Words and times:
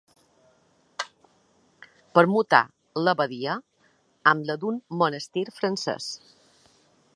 Permutà 2.19 2.61
l'abadia 3.03 3.59
amb 4.33 4.49
la 4.51 4.59
d'un 4.63 4.83
monestir 5.03 5.47
francès. 5.61 6.11